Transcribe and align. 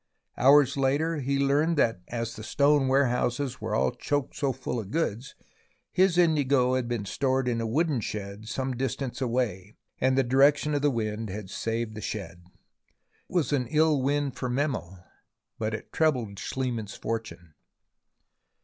Hours 0.35 0.77
later 0.77 1.19
he 1.19 1.37
learned 1.37 1.77
that 1.77 2.01
as 2.07 2.35
the 2.35 2.41
stone 2.43 2.87
warehouses 2.87 3.61
were 3.61 3.91
choked 3.99 4.35
so 4.35 4.51
full 4.51 4.79
of 4.79 4.89
goods, 4.89 5.35
his 5.91 6.17
indigo 6.17 6.73
had 6.73 6.87
been 6.87 7.05
stored 7.05 7.47
in 7.47 7.61
a 7.61 7.67
wooden 7.67 7.99
shed 8.01 8.47
some 8.47 8.75
distance 8.75 9.21
away, 9.21 9.75
and 9.99 10.17
the 10.17 10.23
direction 10.23 10.73
of 10.73 10.81
the 10.81 10.89
wind 10.89 11.29
had 11.29 11.51
saved 11.51 11.93
the 11.93 12.01
shed. 12.01 12.45
It 12.47 12.51
was 13.35 13.53
an 13.53 13.67
ill 13.67 14.01
wind 14.01 14.35
for 14.35 14.49
Memel, 14.49 14.97
but 15.59 15.75
it 15.75 15.93
trebled 15.93 16.39
Schliemann's 16.39 16.95
fortune. 16.95 17.53